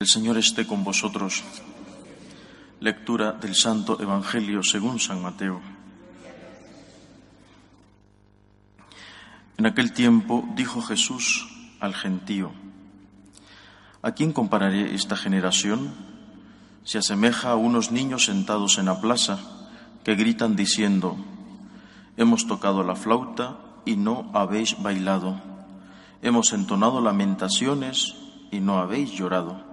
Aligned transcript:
El 0.00 0.06
Señor 0.06 0.38
esté 0.38 0.64
con 0.64 0.84
vosotros. 0.84 1.42
Lectura 2.78 3.32
del 3.32 3.56
Santo 3.56 4.00
Evangelio 4.00 4.62
según 4.62 5.00
San 5.00 5.20
Mateo. 5.20 5.60
En 9.56 9.66
aquel 9.66 9.92
tiempo 9.92 10.48
dijo 10.54 10.82
Jesús 10.82 11.48
al 11.80 11.94
gentío, 11.94 12.52
¿a 14.00 14.12
quién 14.12 14.32
compararé 14.32 14.94
esta 14.94 15.16
generación? 15.16 15.92
Se 16.84 16.98
asemeja 16.98 17.50
a 17.50 17.56
unos 17.56 17.90
niños 17.90 18.26
sentados 18.26 18.78
en 18.78 18.86
la 18.86 19.00
plaza 19.00 19.40
que 20.04 20.14
gritan 20.14 20.54
diciendo, 20.54 21.16
hemos 22.16 22.46
tocado 22.46 22.84
la 22.84 22.94
flauta 22.94 23.58
y 23.84 23.96
no 23.96 24.30
habéis 24.32 24.80
bailado, 24.80 25.40
hemos 26.22 26.52
entonado 26.52 27.00
lamentaciones 27.00 28.14
y 28.52 28.60
no 28.60 28.78
habéis 28.78 29.10
llorado 29.10 29.66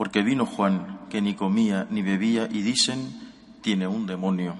porque 0.00 0.22
vino 0.22 0.46
Juan, 0.46 0.98
que 1.10 1.20
ni 1.20 1.34
comía 1.34 1.86
ni 1.90 2.00
bebía, 2.00 2.48
y 2.50 2.62
dicen, 2.62 3.34
tiene 3.60 3.86
un 3.86 4.06
demonio. 4.06 4.54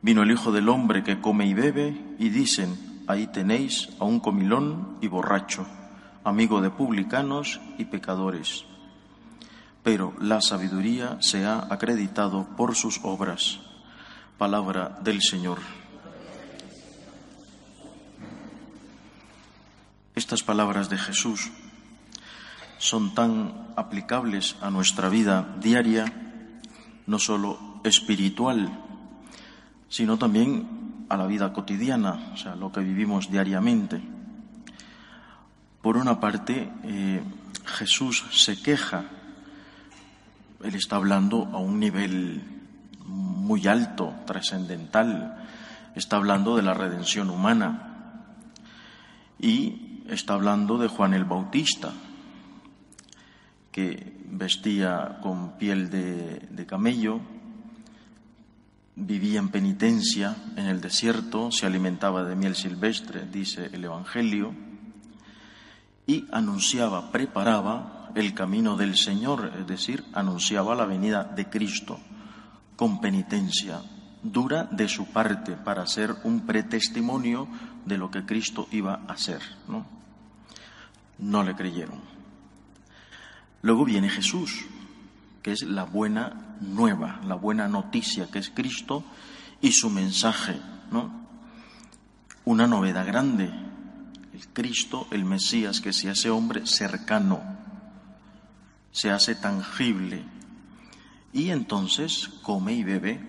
Vino 0.00 0.22
el 0.22 0.30
Hijo 0.30 0.52
del 0.52 0.68
Hombre, 0.68 1.02
que 1.02 1.20
come 1.20 1.44
y 1.46 1.54
bebe, 1.54 2.00
y 2.20 2.28
dicen, 2.28 3.02
ahí 3.08 3.26
tenéis 3.26 3.88
a 3.98 4.04
un 4.04 4.20
comilón 4.20 4.96
y 5.00 5.08
borracho, 5.08 5.66
amigo 6.22 6.60
de 6.60 6.70
publicanos 6.70 7.60
y 7.78 7.86
pecadores. 7.86 8.64
Pero 9.82 10.14
la 10.20 10.40
sabiduría 10.40 11.20
se 11.20 11.44
ha 11.44 11.58
acreditado 11.58 12.46
por 12.56 12.76
sus 12.76 13.00
obras. 13.02 13.58
Palabra 14.38 15.00
del 15.02 15.20
Señor. 15.20 15.58
Estas 20.14 20.44
palabras 20.44 20.88
de 20.88 20.98
Jesús 20.98 21.50
son 22.82 23.14
tan 23.14 23.70
aplicables 23.76 24.56
a 24.60 24.68
nuestra 24.68 25.08
vida 25.08 25.54
diaria, 25.62 26.04
no 27.06 27.20
solo 27.20 27.78
espiritual, 27.84 28.76
sino 29.88 30.18
también 30.18 31.06
a 31.08 31.16
la 31.16 31.28
vida 31.28 31.52
cotidiana, 31.52 32.32
o 32.34 32.36
sea, 32.36 32.56
lo 32.56 32.72
que 32.72 32.80
vivimos 32.80 33.30
diariamente. 33.30 34.02
Por 35.80 35.96
una 35.96 36.18
parte, 36.18 36.72
eh, 36.82 37.22
Jesús 37.66 38.24
se 38.32 38.60
queja, 38.60 39.04
Él 40.64 40.74
está 40.74 40.96
hablando 40.96 41.50
a 41.52 41.58
un 41.58 41.78
nivel 41.78 42.42
muy 43.06 43.64
alto, 43.68 44.12
trascendental, 44.26 45.36
está 45.94 46.16
hablando 46.16 46.56
de 46.56 46.62
la 46.62 46.74
redención 46.74 47.30
humana. 47.30 48.24
Y 49.38 50.02
está 50.08 50.34
hablando 50.34 50.78
de 50.78 50.88
Juan 50.88 51.14
el 51.14 51.24
Bautista, 51.24 51.92
que 53.72 54.14
vestía 54.26 55.18
con 55.22 55.56
piel 55.58 55.90
de, 55.90 56.66
camello, 56.66 57.20
vivía 58.94 59.40
en 59.40 59.48
penitencia 59.48 60.36
en 60.56 60.66
el 60.66 60.80
desierto, 60.80 61.50
se 61.50 61.66
alimentaba 61.66 62.24
de 62.24 62.36
miel 62.36 62.54
silvestre, 62.54 63.26
dice 63.26 63.70
el 63.72 63.84
Evangelio, 63.84 64.54
y 66.06 66.26
anunciaba, 66.30 67.10
preparaba 67.10 68.10
el 68.14 68.34
camino 68.34 68.76
del 68.76 68.96
Señor, 68.96 69.52
es 69.58 69.66
decir, 69.66 70.04
anunciaba 70.12 70.74
la 70.74 70.84
venida 70.84 71.24
de 71.24 71.48
Cristo 71.48 71.98
con 72.76 73.00
penitencia 73.00 73.80
dura 74.22 74.64
de 74.64 74.88
su 74.88 75.06
parte 75.06 75.52
para 75.52 75.86
ser 75.86 76.14
un 76.24 76.46
pretestimonio 76.46 77.48
de 77.84 77.98
lo 77.98 78.10
que 78.10 78.24
Cristo 78.24 78.68
iba 78.70 79.00
a 79.06 79.12
hacer. 79.12 79.40
No, 79.68 79.86
no 81.18 81.42
le 81.42 81.54
creyeron. 81.54 82.21
Luego 83.62 83.84
viene 83.84 84.10
Jesús, 84.10 84.64
que 85.42 85.52
es 85.52 85.62
la 85.62 85.84
buena 85.84 86.56
nueva, 86.60 87.20
la 87.26 87.36
buena 87.36 87.68
noticia, 87.68 88.28
que 88.30 88.38
es 88.38 88.50
Cristo 88.50 89.04
y 89.60 89.72
su 89.72 89.88
mensaje, 89.88 90.60
¿no? 90.90 91.22
Una 92.44 92.66
novedad 92.66 93.06
grande, 93.06 93.50
el 94.32 94.48
Cristo, 94.48 95.06
el 95.12 95.24
Mesías, 95.24 95.80
que 95.80 95.92
se 95.92 96.10
hace 96.10 96.28
hombre 96.28 96.66
cercano, 96.66 97.40
se 98.90 99.10
hace 99.10 99.36
tangible, 99.36 100.24
y 101.32 101.50
entonces 101.50 102.28
come 102.42 102.74
y 102.74 102.84
bebe 102.84 103.20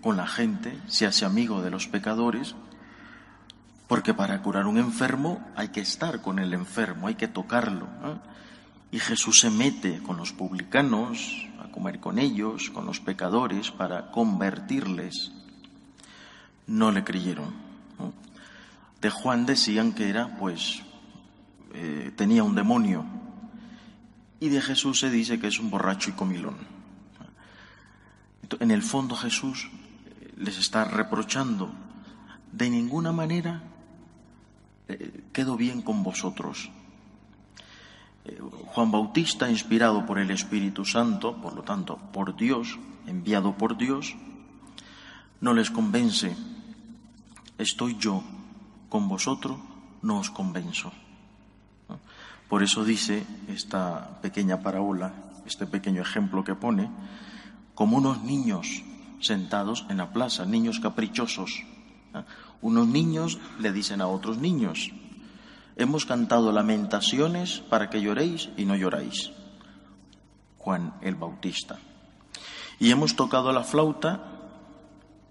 con 0.00 0.16
la 0.16 0.26
gente, 0.26 0.78
se 0.86 1.06
hace 1.06 1.24
amigo 1.24 1.62
de 1.62 1.70
los 1.70 1.88
pecadores, 1.88 2.54
porque 3.88 4.14
para 4.14 4.42
curar 4.42 4.66
un 4.66 4.78
enfermo 4.78 5.44
hay 5.56 5.68
que 5.68 5.80
estar 5.80 6.20
con 6.20 6.38
el 6.38 6.52
enfermo, 6.52 7.08
hay 7.08 7.14
que 7.14 7.26
tocarlo. 7.26 7.88
Y 8.90 8.98
Jesús 8.98 9.40
se 9.40 9.50
mete 9.50 9.98
con 10.02 10.16
los 10.16 10.32
publicanos 10.32 11.46
a 11.60 11.70
comer 11.70 12.00
con 12.00 12.18
ellos, 12.18 12.70
con 12.70 12.86
los 12.86 13.00
pecadores, 13.00 13.70
para 13.70 14.10
convertirles. 14.10 15.32
No 16.66 16.90
le 16.90 17.04
creyeron. 17.04 17.52
De 19.00 19.10
Juan 19.10 19.46
decían 19.46 19.92
que 19.92 20.08
era, 20.08 20.36
pues, 20.38 20.82
eh, 21.74 22.12
tenía 22.16 22.42
un 22.42 22.54
demonio. 22.54 23.04
Y 24.40 24.48
de 24.48 24.60
Jesús 24.60 25.00
se 25.00 25.10
dice 25.10 25.38
que 25.38 25.48
es 25.48 25.58
un 25.60 25.70
borracho 25.70 26.10
y 26.10 26.14
comilón. 26.14 26.56
En 28.60 28.70
el 28.70 28.82
fondo 28.82 29.14
Jesús 29.14 29.68
eh, 30.06 30.32
les 30.36 30.58
está 30.58 30.84
reprochando, 30.84 31.70
de 32.52 32.70
ninguna 32.70 33.12
manera 33.12 33.62
eh, 34.88 35.24
quedo 35.32 35.56
bien 35.56 35.82
con 35.82 36.02
vosotros. 36.02 36.70
Juan 38.66 38.90
Bautista, 38.90 39.50
inspirado 39.50 40.06
por 40.06 40.18
el 40.18 40.30
Espíritu 40.30 40.84
Santo, 40.84 41.36
por 41.40 41.54
lo 41.54 41.62
tanto, 41.62 41.96
por 42.12 42.36
Dios, 42.36 42.78
enviado 43.06 43.56
por 43.56 43.76
Dios, 43.76 44.14
no 45.40 45.54
les 45.54 45.70
convence. 45.70 46.36
Estoy 47.58 47.96
yo 47.98 48.22
con 48.88 49.08
vosotros, 49.08 49.58
no 50.02 50.18
os 50.18 50.30
convenzo. 50.30 50.92
Por 52.48 52.62
eso 52.62 52.84
dice 52.84 53.26
esta 53.48 54.20
pequeña 54.22 54.62
parábola, 54.62 55.12
este 55.46 55.66
pequeño 55.66 56.02
ejemplo 56.02 56.44
que 56.44 56.54
pone, 56.54 56.90
como 57.74 57.98
unos 57.98 58.22
niños 58.22 58.82
sentados 59.20 59.86
en 59.88 59.98
la 59.98 60.12
plaza, 60.12 60.46
niños 60.46 60.80
caprichosos. 60.80 61.64
Unos 62.60 62.88
niños 62.88 63.38
le 63.60 63.72
dicen 63.72 64.00
a 64.00 64.08
otros 64.08 64.38
niños, 64.38 64.90
Hemos 65.78 66.06
cantado 66.06 66.50
lamentaciones 66.50 67.60
para 67.60 67.88
que 67.88 68.00
lloréis 68.00 68.48
y 68.56 68.64
no 68.64 68.74
lloráis. 68.74 69.30
Juan 70.58 70.94
el 71.02 71.14
Bautista. 71.14 71.78
Y 72.80 72.90
hemos 72.90 73.14
tocado 73.14 73.52
la 73.52 73.62
flauta 73.62 74.24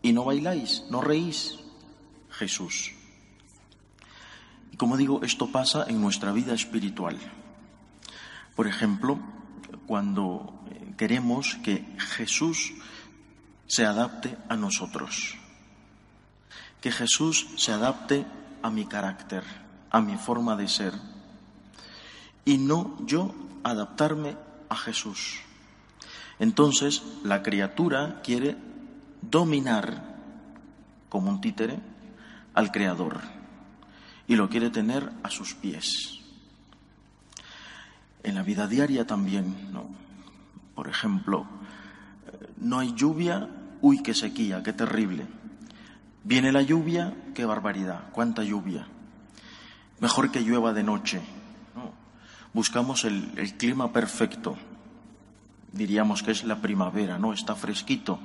y 0.02 0.14
no 0.14 0.24
bailáis, 0.24 0.86
no 0.90 1.02
reís. 1.02 1.60
Jesús. 2.30 2.94
Y 4.72 4.78
como 4.78 4.96
digo, 4.96 5.22
esto 5.24 5.52
pasa 5.52 5.86
en 5.90 6.00
nuestra 6.00 6.32
vida 6.32 6.54
espiritual. 6.54 7.18
Por 8.56 8.68
ejemplo, 8.68 9.20
cuando 9.86 10.64
queremos 10.96 11.56
que 11.62 11.86
Jesús 12.16 12.74
se 13.66 13.86
adapte 13.86 14.38
a 14.48 14.56
nosotros, 14.56 15.36
que 16.80 16.92
Jesús 16.92 17.48
se 17.58 17.74
adapte 17.74 18.26
a 18.62 18.70
mi 18.70 18.86
carácter 18.86 19.67
a 19.90 20.02
mi 20.02 20.16
forma 20.18 20.56
de 20.56 20.68
ser 20.68 20.94
y 22.46 22.58
no 22.58 22.96
yo 23.06 23.34
adaptarme 23.64 24.38
a 24.70 24.76
Jesús. 24.76 25.40
Entonces 26.40 27.04
la 27.24 27.44
criatura 27.44 28.22
quiere 28.24 28.58
dominar 29.22 30.16
como 31.10 31.30
un 31.30 31.42
títere 31.42 31.80
al 32.54 32.72
Creador 32.72 33.20
y 34.28 34.36
lo 34.36 34.50
quiere 34.50 34.70
tener 34.70 35.12
a 35.24 35.30
sus 35.30 35.54
pies. 35.56 36.20
En 38.24 38.36
la 38.36 38.44
vida 38.44 38.68
diaria 38.68 39.08
también, 39.08 39.72
¿no? 39.72 39.90
Por 40.76 40.88
ejemplo, 40.88 41.48
no 42.58 42.80
hay 42.80 42.94
lluvia, 42.94 43.50
uy, 43.82 44.04
qué 44.04 44.14
sequía, 44.14 44.64
qué 44.64 44.74
terrible. 44.74 45.26
Viene 46.24 46.52
la 46.52 46.62
lluvia, 46.62 47.14
qué 47.34 47.46
barbaridad, 47.46 48.10
cuánta 48.12 48.44
lluvia. 48.44 48.88
Mejor 50.00 50.32
que 50.32 50.42
llueva 50.42 50.74
de 50.74 50.84
noche. 50.84 51.22
Buscamos 52.54 53.06
el, 53.06 53.56
clima 53.58 53.92
perfecto. 53.92 54.58
Diríamos 55.72 56.24
que 56.24 56.32
es 56.32 56.44
la 56.44 56.62
primavera, 56.62 57.18
¿no? 57.18 57.34
Está 57.34 57.56
fresquito. 57.56 58.20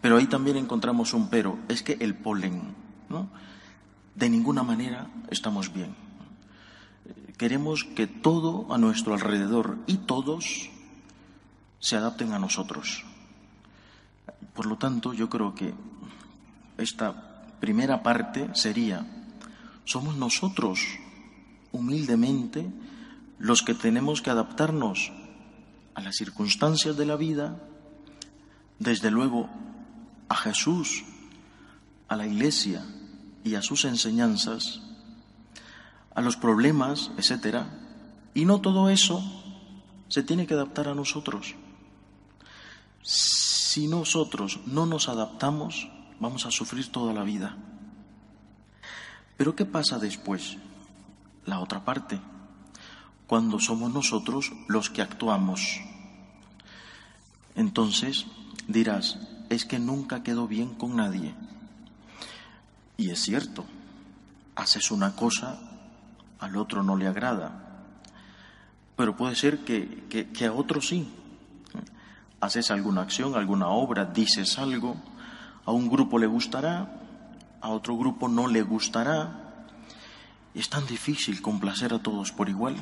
Pero 0.00 0.16
ahí 0.16 0.26
también 0.26 0.56
encontramos 0.56 1.14
un 1.14 1.28
pero, 1.28 1.58
es 1.68 1.82
que 1.82 1.96
el 2.00 2.14
polen, 2.14 2.74
¿no? 3.08 3.28
De 4.14 4.28
ninguna 4.28 4.62
manera 4.62 5.06
estamos 5.30 5.72
bien. 5.72 5.94
Queremos 7.38 7.84
que 7.84 8.06
todo 8.06 8.72
a 8.72 8.78
nuestro 8.78 9.14
alrededor 9.14 9.78
y 9.86 9.98
todos 9.98 10.70
se 11.78 11.96
adapten 11.96 12.32
a 12.32 12.38
nosotros. 12.38 13.04
Por 14.54 14.66
lo 14.66 14.76
tanto, 14.76 15.12
yo 15.12 15.28
creo 15.28 15.54
que 15.54 15.72
esta 16.78 17.44
primera 17.60 18.02
parte 18.02 18.50
sería 18.54 19.06
somos 19.84 20.16
nosotros, 20.16 20.80
humildemente, 21.72 22.70
los 23.38 23.62
que 23.62 23.74
tenemos 23.74 24.22
que 24.22 24.30
adaptarnos 24.30 25.12
a 25.94 26.00
las 26.00 26.16
circunstancias 26.16 26.96
de 26.96 27.06
la 27.06 27.16
vida, 27.16 27.60
desde 28.78 29.10
luego 29.10 29.48
a 30.28 30.36
Jesús, 30.36 31.04
a 32.08 32.16
la 32.16 32.26
Iglesia 32.26 32.84
y 33.44 33.54
a 33.54 33.62
sus 33.62 33.84
enseñanzas, 33.84 34.80
a 36.14 36.20
los 36.20 36.36
problemas, 36.36 37.10
etc. 37.18 37.64
Y 38.34 38.44
no 38.44 38.60
todo 38.60 38.88
eso 38.88 39.22
se 40.08 40.22
tiene 40.22 40.46
que 40.46 40.54
adaptar 40.54 40.88
a 40.88 40.94
nosotros. 40.94 41.54
Si 43.02 43.88
nosotros 43.88 44.60
no 44.66 44.86
nos 44.86 45.08
adaptamos, 45.08 45.88
vamos 46.20 46.46
a 46.46 46.50
sufrir 46.50 46.92
toda 46.92 47.12
la 47.12 47.24
vida. 47.24 47.56
Pero 49.36 49.54
¿qué 49.56 49.64
pasa 49.64 49.98
después? 49.98 50.56
La 51.44 51.60
otra 51.60 51.84
parte, 51.84 52.20
cuando 53.26 53.58
somos 53.58 53.92
nosotros 53.92 54.52
los 54.68 54.90
que 54.90 55.02
actuamos. 55.02 55.80
Entonces 57.54 58.26
dirás, 58.68 59.18
es 59.48 59.64
que 59.64 59.78
nunca 59.78 60.22
quedó 60.22 60.46
bien 60.46 60.74
con 60.74 60.96
nadie. 60.96 61.34
Y 62.96 63.10
es 63.10 63.20
cierto, 63.20 63.64
haces 64.54 64.90
una 64.90 65.16
cosa, 65.16 65.58
al 66.38 66.56
otro 66.56 66.82
no 66.82 66.96
le 66.96 67.06
agrada, 67.06 67.62
pero 68.96 69.16
puede 69.16 69.34
ser 69.34 69.64
que, 69.64 70.04
que, 70.32 70.46
a 70.46 70.52
otro 70.52 70.80
sí. 70.80 71.10
Haces 72.40 72.70
alguna 72.70 73.02
acción, 73.02 73.34
alguna 73.34 73.68
obra, 73.68 74.04
dices 74.04 74.58
algo, 74.58 74.96
a 75.64 75.72
un 75.72 75.88
grupo 75.88 76.18
le 76.18 76.26
gustará, 76.26 77.01
a 77.62 77.70
otro 77.70 77.96
grupo 77.96 78.28
no 78.28 78.48
le 78.48 78.62
gustará. 78.62 79.66
Es 80.54 80.68
tan 80.68 80.86
difícil 80.86 81.40
complacer 81.40 81.94
a 81.94 82.02
todos 82.02 82.32
por 82.32 82.48
igual. 82.48 82.76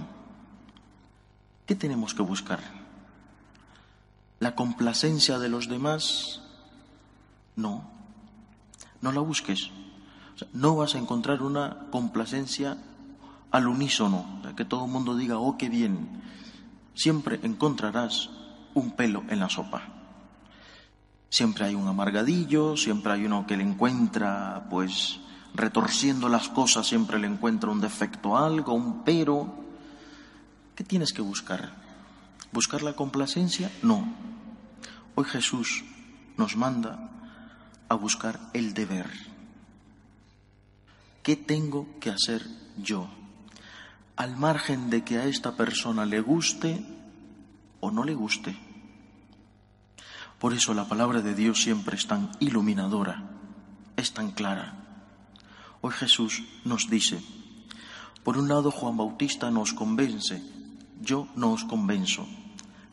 ¿Qué 1.67 1.77
tenemos 1.77 2.15
que 2.15 2.23
buscar? 2.23 2.61
¿La 4.41 4.55
complacencia 4.55 5.38
de 5.38 5.49
los 5.49 5.69
demás? 5.69 6.41
No, 7.55 7.85
no 9.03 9.12
la 9.12 9.21
busques. 9.21 9.71
no 10.55 10.75
vas 10.75 10.94
a 10.94 10.99
encontrar 10.99 11.43
una 11.43 11.91
complacencia 11.91 12.79
al 13.50 13.69
unísono, 13.69 14.41
que 14.56 14.65
todo 14.65 14.87
el 14.87 14.91
mundo 14.91 15.15
diga, 15.15 15.38
oh, 15.38 15.59
qué 15.59 15.69
bien. 15.69 16.23
Siempre 16.94 17.38
encontrarás 17.43 18.31
un 18.75 18.93
pelo 18.93 19.25
en 19.29 19.41
la 19.41 19.50
sopa. 19.50 20.00
Siempre 21.31 21.65
hay 21.65 21.77
un 21.77 21.87
amargadillo, 21.87 22.77
siempre 22.77 23.12
hay 23.12 23.25
uno 23.25 23.47
que 23.47 23.56
le 23.56 23.62
encuentra, 23.62 24.67
pues, 24.69 25.21
retorciendo 25.55 26.29
las 26.29 26.49
cosas, 26.49 26.88
siempre 26.88 27.21
le 27.21 27.29
encuentra 27.29 27.71
un 27.71 27.81
defecto 27.81 28.37
algo, 28.37 28.75
un 28.75 29.05
pero. 29.05 29.55
¿Qué 30.75 30.82
tienes 30.82 31.12
que 31.12 31.23
buscar? 31.23 31.73
¿Buscar 32.53 32.82
la 32.82 32.94
complacencia? 32.94 33.71
No. 33.82 34.12
Hoy 35.15 35.25
Jesús 35.25 35.85
nos 36.37 36.56
manda 36.56 37.11
a 37.88 37.94
buscar 37.94 38.41
el 38.53 38.75
deber. 38.75 39.09
¿Qué 41.23 41.37
tengo 41.37 41.87
que 42.00 42.11
hacer 42.11 42.44
yo? 42.77 43.09
Al 44.17 44.37
margen 44.37 44.91
de 44.91 45.05
que 45.05 45.19
a 45.19 45.27
esta 45.27 45.56
persona 45.56 46.06
le 46.06 46.21
guste 46.21 46.85
o 47.79 47.93
no 47.93 48.03
le 48.03 48.15
guste. 48.15 48.69
Por 50.40 50.54
eso 50.54 50.72
la 50.72 50.88
palabra 50.88 51.20
de 51.20 51.34
Dios 51.34 51.62
siempre 51.62 51.96
es 51.96 52.06
tan 52.06 52.31
iluminadora, 52.40 53.28
es 53.96 54.14
tan 54.14 54.31
clara. 54.31 54.75
Hoy 55.82 55.92
Jesús 55.92 56.42
nos 56.64 56.88
dice, 56.88 57.22
por 58.25 58.38
un 58.38 58.48
lado 58.48 58.70
Juan 58.70 58.96
Bautista 58.96 59.50
nos 59.50 59.75
convence, 59.75 60.42
yo 61.02 61.28
no 61.37 61.52
os 61.52 61.64
convenzo, 61.64 62.26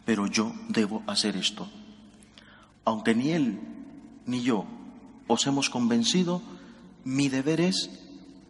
pero 0.03 0.27
yo 0.27 0.53
debo 0.67 1.03
hacer 1.07 1.37
esto. 1.37 1.69
Aunque 2.83 3.15
ni 3.15 3.31
él 3.31 3.61
ni 4.25 4.41
yo 4.41 4.65
os 5.27 5.47
hemos 5.47 5.69
convencido, 5.69 6.41
mi 7.05 7.29
deber 7.29 7.61
es 7.61 7.89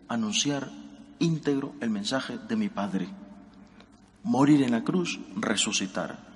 anunciar 0.08 0.72
íntegro 1.20 1.76
el 1.82 1.92
mensaje 1.92 2.40
de 2.40 2.56
mi 2.56 2.70
Padre. 2.70 3.10
Morir 4.24 4.64
en 4.64 4.72
la 4.72 4.84
cruz, 4.84 5.20
resucitar. 5.36 6.27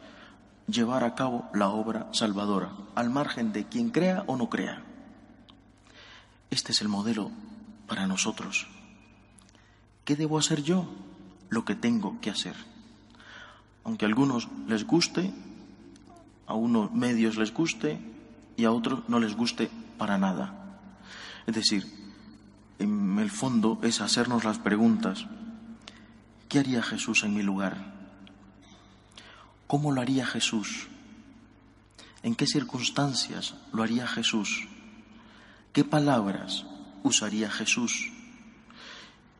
Llevar 0.68 1.04
a 1.04 1.16
cabo 1.16 1.50
la 1.54 1.70
obra 1.70 2.08
salvadora, 2.12 2.72
al 2.96 3.10
margen 3.10 3.52
de 3.52 3.68
quien 3.68 3.90
crea 3.90 4.24
o 4.28 4.38
no 4.38 4.50
crea. 4.50 4.84
Este 6.50 6.72
es 6.72 6.82
el 6.82 6.88
modelo 6.88 7.32
para 7.88 8.08
nosotros. 8.08 8.68
¿Qué 10.06 10.16
debo 10.16 10.38
hacer 10.38 10.64
yo? 10.64 10.88
Lo 11.50 11.66
que 11.66 11.76
tengo 11.76 12.20
que 12.22 12.30
hacer. 12.30 12.56
Aunque 13.84 14.06
a 14.06 14.08
algunos 14.08 14.48
les 14.68 14.86
guste, 14.86 15.34
a 16.48 16.54
unos 16.54 16.92
medios 16.92 17.38
les 17.38 17.54
guste 17.54 18.00
y 18.58 18.66
a 18.66 18.72
otros 18.72 19.08
no 19.08 19.20
les 19.20 19.36
guste 19.36 19.70
para 19.98 20.18
nada. 20.18 20.80
Es 21.48 21.56
decir, 21.56 21.86
en 22.80 23.20
el 23.20 23.32
fondo 23.32 23.80
es 23.84 24.02
hacernos 24.02 24.44
las 24.44 24.60
preguntas, 24.60 25.26
¿qué 26.50 26.60
haría 26.60 26.82
Jesús 26.84 27.24
en 27.24 27.34
mi 27.34 27.44
lugar? 27.44 28.01
¿Cómo 29.72 29.94
lo 29.94 30.02
haría 30.02 30.26
Jesús? 30.26 30.90
¿En 32.24 32.36
qué 32.36 32.46
circunstancias 32.46 33.54
lo 33.72 33.84
haría 33.84 34.06
Jesús? 34.06 34.68
¿Qué 35.72 35.86
palabras 35.86 36.66
usaría 37.04 37.50
Jesús? 37.50 38.12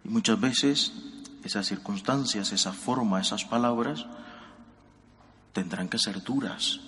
Y 0.06 0.08
muchas 0.08 0.40
veces 0.40 0.94
esas 1.44 1.68
circunstancias, 1.68 2.54
esa 2.54 2.72
forma, 2.72 3.20
esas 3.20 3.44
palabras 3.44 4.06
tendrán 5.52 5.90
que 5.90 6.00
ser 6.00 6.24
duras. 6.24 6.80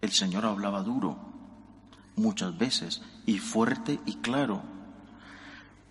El 0.00 0.10
Señor 0.10 0.44
hablaba 0.44 0.82
duro, 0.82 1.16
muchas 2.16 2.58
veces 2.58 3.00
y 3.26 3.38
fuerte 3.38 4.00
y 4.06 4.14
claro. 4.16 4.60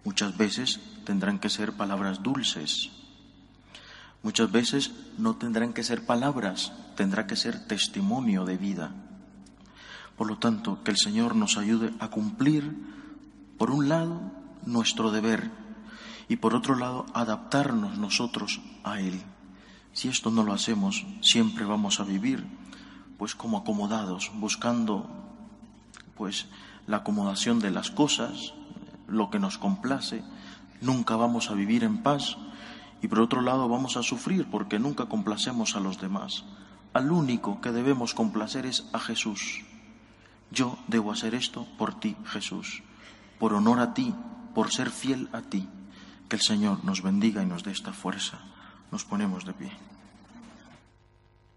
Muchas 0.04 0.36
veces 0.36 0.82
tendrán 1.06 1.40
que 1.40 1.50
ser 1.50 1.72
palabras 1.72 2.22
dulces. 2.22 2.92
Muchas 4.24 4.50
veces 4.52 4.92
no 5.18 5.36
tendrán 5.36 5.74
que 5.74 5.84
ser 5.84 6.06
palabras, 6.06 6.72
tendrá 6.96 7.28
que 7.28 7.36
ser 7.36 7.68
testimonio 7.68 8.46
de 8.46 8.56
vida. 8.56 8.92
Por 10.18 10.28
lo 10.28 10.38
tanto, 10.38 10.82
que 10.84 10.92
el 10.92 10.98
Señor 10.98 11.36
nos 11.36 11.58
ayude 11.58 11.94
a 12.00 12.08
cumplir, 12.08 12.74
por 13.58 13.70
un 13.70 13.90
lado, 13.90 14.22
nuestro 14.66 15.12
deber 15.12 15.52
y 16.30 16.38
por 16.38 16.56
otro 16.56 16.76
lado, 16.76 17.06
adaptarnos 17.14 17.98
nosotros 17.98 18.62
a 18.86 19.02
Él. 19.02 19.22
Si 19.92 20.08
esto 20.08 20.32
no 20.32 20.44
lo 20.44 20.54
hacemos, 20.54 21.06
siempre 21.22 21.66
vamos 21.66 22.00
a 22.00 22.06
vivir 22.06 22.46
pues 23.18 23.36
como 23.36 23.58
acomodados, 23.58 24.32
buscando 24.36 25.10
pues 26.16 26.48
la 26.88 26.98
acomodación 26.98 27.60
de 27.60 27.72
las 27.72 27.92
cosas, 27.92 28.54
lo 29.08 29.30
que 29.30 29.40
nos 29.40 29.58
complace, 29.58 30.24
nunca 30.82 31.18
vamos 31.18 31.50
a 31.50 31.54
vivir 31.54 31.84
en 31.84 31.98
paz 32.04 32.38
y 33.04 33.08
por 33.10 33.20
otro 33.20 33.42
lado 33.42 33.68
vamos 33.68 33.98
a 33.98 34.02
sufrir 34.02 34.48
porque 34.50 34.80
nunca 34.80 35.08
complacemos 35.08 35.76
a 35.76 35.82
los 35.82 36.00
demás. 36.00 36.46
Al 36.94 37.12
único 37.12 37.60
que 37.60 37.74
debemos 37.74 38.14
complacer 38.14 38.66
es 38.66 38.88
a 38.94 39.00
Jesús. 39.00 39.62
Yo 40.52 40.80
debo 40.88 41.12
hacer 41.12 41.36
esto 41.36 41.68
por 41.78 42.00
ti, 42.00 42.16
Jesús, 42.26 42.82
por 43.40 43.54
honor 43.54 43.82
a 43.82 43.94
ti, 43.94 44.16
por 44.56 44.72
ser 44.72 44.90
fiel 44.90 45.28
a 45.34 45.42
ti. 45.42 45.68
Que 46.30 46.38
el 46.38 46.42
Señor 46.42 46.86
nos 46.86 47.02
bendiga 47.02 47.44
y 47.44 47.46
nos 47.46 47.66
dé 47.66 47.72
esta 47.72 47.92
fuerza. 47.92 48.40
Nos 48.90 49.04
ponemos 49.04 49.44
de 49.44 49.54
pie. 49.54 49.93